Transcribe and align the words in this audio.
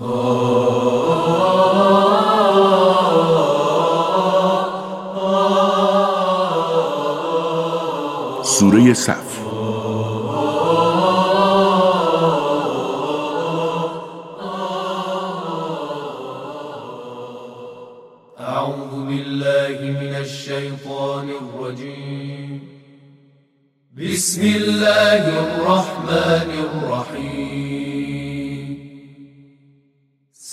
سورة 0.00 0.08
صف 8.92 9.30
أعوذ 18.40 19.04
بالله 19.04 19.78
من 20.00 20.14
الشيطان 20.16 21.28
الرجيم. 21.28 22.60
بسم 23.92 24.42
الله 24.42 25.22
الرحمن 25.44 26.50
الرحيم. 26.64 27.69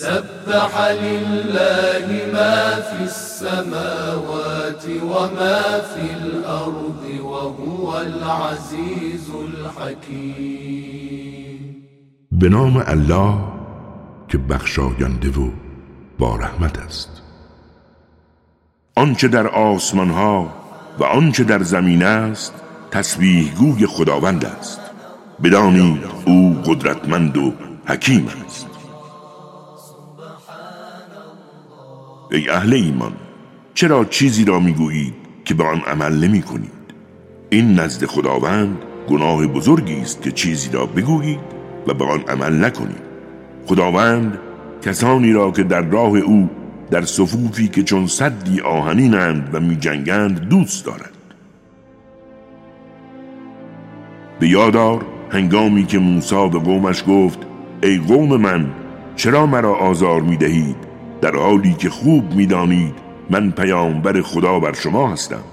سبح 0.07 0.73
لله 1.03 2.07
ما 2.33 2.57
في 2.89 3.03
السماوات 3.03 4.85
وما 5.03 5.61
في 5.91 6.05
الأرض 6.21 7.03
وهو 7.23 7.97
العزيز 7.97 9.27
الحكيم. 9.47 10.79
به 12.31 12.49
نام 12.49 12.83
الله 12.87 13.33
که 14.27 14.37
بخشاینده 14.37 15.29
و 15.29 15.49
با 16.19 16.35
رحمت 16.35 16.77
است. 16.79 17.21
آنچه 18.95 19.27
در 19.27 19.47
آسمان 19.47 20.09
ها 20.09 20.53
و 20.99 21.03
آنچه 21.03 21.43
در 21.43 21.63
زمین 21.63 22.03
است 22.03 22.53
تسبیح 22.91 23.53
گوی 23.55 23.85
خداوند 23.85 24.45
است. 24.45 24.79
بدانید 25.43 26.03
او 26.25 26.61
قدرتمند 26.65 27.37
و 27.37 27.53
حکیم 27.85 28.27
است. 28.45 28.76
ای 32.31 32.49
اهل 32.49 32.73
ایمان 32.73 33.13
چرا 33.73 34.05
چیزی 34.05 34.45
را 34.45 34.59
می‌گویید 34.59 35.13
که 35.45 35.53
به 35.53 35.63
آن 35.63 35.79
عمل 35.79 36.13
نمی 36.13 36.41
کنید 36.41 36.71
این 37.49 37.79
نزد 37.79 38.05
خداوند 38.05 38.77
گناه 39.09 39.47
بزرگی 39.47 40.01
است 40.01 40.21
که 40.21 40.31
چیزی 40.31 40.69
را 40.71 40.85
بگویید 40.85 41.39
و 41.87 41.93
به 41.93 42.05
آن 42.05 42.21
عمل 42.21 42.65
نکنید. 42.65 43.07
خداوند 43.67 44.39
کسانی 44.81 45.33
را 45.33 45.51
که 45.51 45.63
در 45.63 45.81
راه 45.81 46.17
او 46.17 46.49
در 46.91 47.01
صفوفی 47.01 47.67
که 47.67 47.83
چون 47.83 48.07
صدی 48.07 48.61
آهنینند 48.61 49.49
و 49.53 49.59
می 49.59 49.75
جنگند 49.75 50.39
دوست 50.39 50.85
دارد. 50.85 51.11
به 54.39 54.47
یادار 54.47 55.05
هنگامی 55.29 55.85
که 55.85 55.99
موسی 55.99 56.49
به 56.49 56.59
قومش 56.59 57.03
گفت 57.07 57.39
ای 57.83 57.97
قوم 57.97 58.41
من 58.41 58.69
چرا 59.15 59.45
مرا 59.45 59.75
آزار 59.75 60.21
می 60.21 60.37
دهید 60.37 60.87
در 61.21 61.35
حالی 61.35 61.73
که 61.73 61.89
خوب 61.89 62.33
می 62.33 62.45
دانید 62.45 62.93
من 63.29 63.51
پیامبر 63.51 64.21
خدا 64.21 64.59
بر 64.59 64.73
شما 64.73 65.09
هستم. 65.09 65.43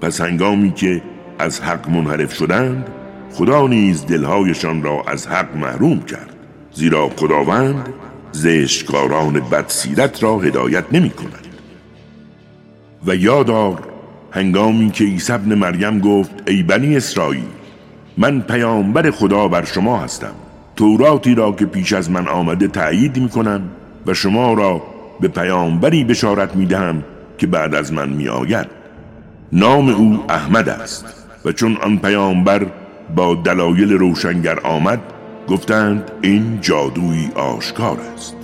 پس 0.00 0.20
هنگامی 0.20 0.72
که 0.72 1.02
از 1.38 1.60
حق 1.60 1.90
منحرف 1.90 2.34
شدند 2.34 2.88
خدا 3.32 3.66
نیز 3.66 4.06
دلهایشان 4.06 4.82
را 4.82 5.02
از 5.06 5.26
حق 5.26 5.56
محروم 5.56 6.00
کرد. 6.00 6.34
زیرا 6.72 7.08
خداوند 7.08 7.88
زشتکاران 8.32 9.32
بدسیرت 9.32 10.22
را 10.22 10.38
هدایت 10.38 10.84
نمی 10.92 11.10
کند 11.10 11.46
و 13.06 13.14
یادار 13.14 13.88
هنگامی 14.30 14.90
که 14.90 15.04
عیسی 15.04 15.32
ابن 15.32 15.54
مریم 15.54 16.00
گفت 16.00 16.30
ای 16.46 16.62
بنی 16.62 16.96
اسرائیل 16.96 17.44
من 18.18 18.40
پیامبر 18.40 19.10
خدا 19.10 19.48
بر 19.48 19.64
شما 19.64 19.98
هستم. 19.98 20.34
توراتی 20.76 21.34
را 21.34 21.52
که 21.52 21.66
پیش 21.66 21.92
از 21.92 22.10
من 22.10 22.28
آمده 22.28 22.68
تأیید 22.68 23.18
می 23.18 23.28
کنم 23.28 23.62
و 24.08 24.14
شما 24.14 24.52
را 24.52 24.82
به 25.20 25.28
پیامبری 25.28 26.04
بشارت 26.04 26.56
می 26.56 26.66
دهم 26.66 27.04
که 27.38 27.46
بعد 27.46 27.74
از 27.74 27.92
من 27.92 28.08
می 28.08 28.28
آید 28.28 28.66
نام 29.52 29.88
او 29.88 30.24
احمد 30.28 30.68
است. 30.68 31.04
و 31.44 31.52
چون 31.52 31.76
آن 31.76 31.98
پیامبر 31.98 32.66
با 33.16 33.34
دلایل 33.34 33.92
روشنگر 33.92 34.60
آمد 34.60 35.00
گفتند 35.48 36.10
این 36.22 36.58
جادویی 36.60 37.30
آشکار 37.34 37.98
است. 38.14 38.36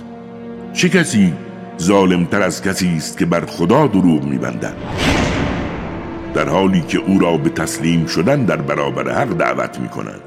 چه 0.73 0.89
کسی 0.89 1.33
ظالمتر 1.81 2.41
از 2.41 2.61
کسی 2.61 2.95
است 2.97 3.17
که 3.17 3.25
بر 3.25 3.45
خدا 3.45 3.87
دروغ 3.87 4.23
میبندد؟ 4.23 4.75
در 6.33 6.49
حالی 6.49 6.81
که 6.81 6.97
او 6.97 7.19
را 7.19 7.37
به 7.37 7.49
تسلیم 7.49 8.05
شدن 8.05 8.45
در 8.45 8.57
برابر 8.57 9.11
حق 9.11 9.37
دعوت 9.37 9.79
می‌کنند. 9.79 10.21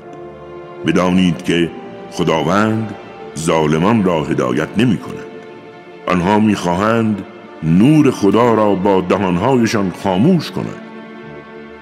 بدانید 0.87 1.43
که 1.43 1.71
خداوند 2.11 2.95
ظالمان 3.39 4.05
را 4.05 4.25
هدایت 4.25 4.69
نمی 4.77 4.97
کند 4.97 5.28
آنها 6.09 6.39
می‌خواهند 6.39 7.23
نور 7.63 8.11
خدا 8.11 8.55
را 8.55 8.75
با 8.75 9.01
دهانهایشان 9.01 9.93
خاموش 10.03 10.51
کنند. 10.51 10.83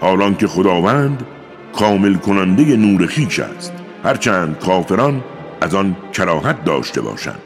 حالان 0.01 0.35
که 0.37 0.47
خداوند 0.47 1.23
کامل 1.79 2.15
کننده 2.15 2.77
نور 2.77 3.07
خیش 3.07 3.41
است. 3.41 3.73
هرچند 4.05 4.59
کافران 4.59 5.23
از 5.61 5.75
آن 5.75 5.97
کراهت 6.13 6.65
داشته 6.65 7.01
باشند. 7.01 7.41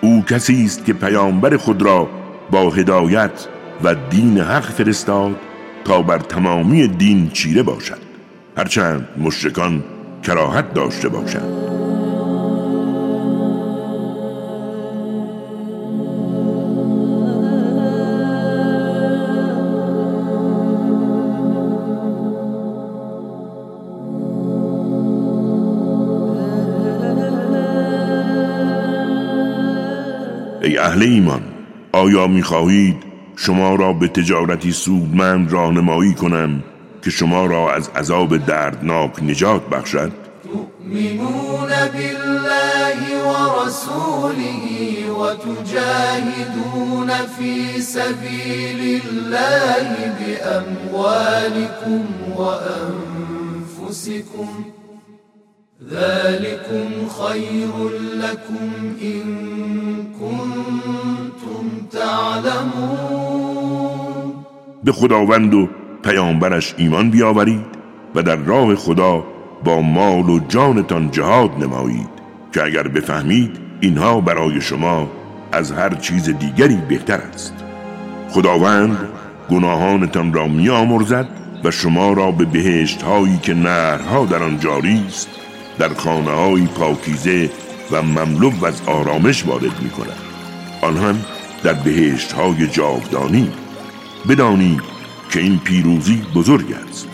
او 0.00 0.22
کسی 0.22 0.64
است 0.64 0.84
که 0.84 0.92
پیامبر 0.92 1.56
خود 1.56 1.82
را 1.82 2.08
با 2.50 2.70
هدایت 2.70 3.46
و 3.84 3.94
دین 4.10 4.38
حق 4.38 4.70
فرستاد 4.70 5.36
تا 5.84 6.02
بر 6.02 6.18
تمامی 6.18 6.88
دین 6.88 7.30
چیره 7.30 7.62
باشد. 7.62 7.98
هرچند 8.56 9.08
مشرکان 9.18 9.84
کراهت 10.22 10.74
داشته 10.74 11.08
باشند. 11.08 11.75
ای 30.66 30.78
اهل 30.78 31.02
ایمان 31.02 31.42
آیا 31.92 32.26
می‌خواهید 32.26 32.96
شما 33.36 33.74
را 33.74 33.92
به 33.92 34.08
تجارتی 34.08 34.72
سودمند 34.72 35.52
راهنمایی 35.52 36.14
کنم 36.14 36.62
که 37.04 37.10
شما 37.10 37.46
را 37.46 37.74
از 37.74 37.88
عذاب 37.88 38.36
دردناک 38.36 39.22
نجات 39.22 39.68
بخشد؟ 39.68 40.12
تؤمنون 40.44 41.70
بالله 41.94 42.98
ورسوله 43.26 44.60
وتجاهدون 45.20 47.10
في 47.38 47.80
سبيل 47.80 49.00
الله 49.04 50.14
بأموالكم 50.18 52.04
وأنفسكم 52.36 53.66
ذلكم 55.84 57.08
خير 57.08 57.88
لكم 58.16 58.70
إن 59.02 59.22
كنتم 60.20 61.86
تعلمون. 61.92 63.26
به 64.84 64.92
خداوند 64.92 65.54
و 65.54 65.68
پیامبرش 66.02 66.74
ایمان 66.76 67.10
بیاورید 67.10 67.66
و 68.14 68.22
در 68.22 68.36
راه 68.36 68.74
خدا 68.74 69.24
با 69.64 69.80
مال 69.80 70.30
و 70.30 70.40
جانتان 70.48 71.10
جهاد 71.10 71.50
نمایید 71.58 72.08
که 72.54 72.64
اگر 72.64 72.88
بفهمید 72.88 73.58
اینها 73.80 74.20
برای 74.20 74.60
شما 74.60 75.10
از 75.52 75.72
هر 75.72 75.94
چیز 75.94 76.30
دیگری 76.38 76.78
بهتر 76.88 77.20
است. 77.34 77.54
خداوند 78.30 78.98
گناهانتان 79.50 80.32
را 80.32 80.46
میامرزد 80.46 81.28
و 81.64 81.70
شما 81.70 82.12
را 82.12 82.30
به 82.30 82.44
بهشت 82.44 83.02
هایی 83.02 83.38
که 83.42 83.54
نهرها 83.54 84.26
در 84.26 84.42
آن 84.42 84.58
جاری 84.58 85.04
است 85.08 85.28
در 85.78 85.94
خانه 85.94 86.30
های 86.30 86.66
پاکیزه 86.66 87.50
و 87.90 88.02
مملو 88.02 88.64
از 88.64 88.82
آرامش 88.86 89.46
وارد 89.46 89.82
می 89.82 89.90
کند 89.90 90.18
آن 90.82 90.96
هم 90.96 91.24
در 91.62 91.72
بهشت 91.72 92.32
های 92.32 92.66
جاودانی. 92.66 93.50
بدانید 94.28 94.80
که 95.30 95.40
این 95.40 95.58
پیروزی 95.58 96.22
بزرگ 96.34 96.74
است 96.88 97.08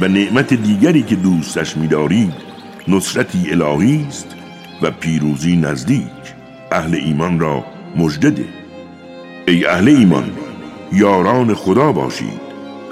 و 0.00 0.08
نعمت 0.08 0.54
دیگری 0.54 1.02
که 1.02 1.16
دوستش 1.16 1.76
می‌دارید 1.76 2.32
نصرتی 2.88 3.50
الهی 3.50 4.06
است 4.08 4.26
و 4.82 4.90
پیروزی 4.90 5.56
نزدیک. 5.56 6.06
اهل 6.72 6.94
ایمان 6.94 7.40
را 7.40 7.64
مجدده 7.96 8.44
ای 9.48 9.66
اهل 9.66 9.88
ایمان 9.88 10.30
یاران 10.92 11.54
خدا 11.54 11.92
باشید. 11.92 12.40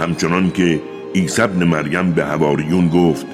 همچنان 0.01 0.51
که 0.51 0.81
عیسی 1.15 1.47
مریم 1.47 2.13
به 2.13 2.25
هواریون 2.25 2.89
گفت 2.89 3.27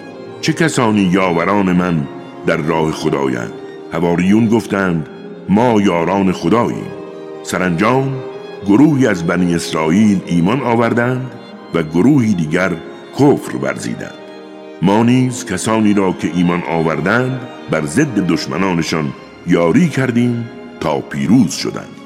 چه 0.47 0.53
کسانی 0.53 1.01
یاوران 1.01 1.73
من 1.73 2.09
در 2.47 2.57
راه 2.57 2.93
خدایند؟ 2.93 3.53
هواریون 3.93 4.49
گفتند 4.49 5.09
ما 5.49 5.81
یاران 5.81 6.33
خداییم. 6.33 6.87
سرانجام 7.43 8.17
گروهی 8.67 9.07
از 9.07 9.27
بنی 9.27 9.55
اسرائیل 9.55 10.21
ایمان 10.27 10.61
آوردند 10.61 11.31
و 11.75 11.83
گروهی 11.83 12.35
دیگر 12.35 12.73
کفر 13.19 13.57
ورزیدند. 13.57 14.15
ما 14.83 15.03
نیز 15.03 15.45
کسانی 15.45 15.95
را 15.95 16.13
که 16.13 16.31
ایمان 16.35 16.63
آوردند 16.71 17.41
بر 17.71 17.87
ضد 17.87 18.27
دشمنانشان 18.27 19.13
یاری 19.47 19.89
کردیم 19.89 20.49
تا 20.81 21.01
پیروز 21.01 21.53
شدند. 21.53 21.97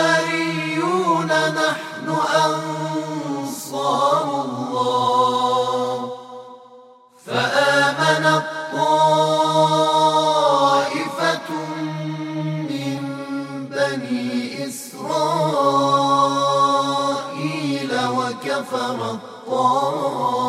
وكفرت 18.60 19.20
طائفة 19.48 20.40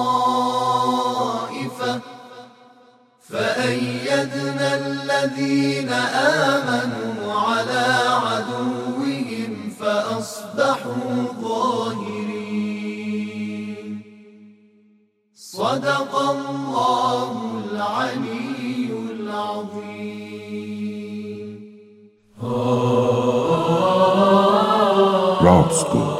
فأيدنا 3.29 4.69
الذين 4.87 5.89
آمنوا 5.89 7.33
على 7.33 7.87
عدوهم 8.27 9.53
فأصبحوا 9.81 11.15
ظاهرين. 11.43 12.41
صدق 15.35 16.13
الله 16.19 17.31
العلي 17.65 18.89
العظيم. 19.11 20.31
راست 25.43 25.87
گفت 25.87 26.20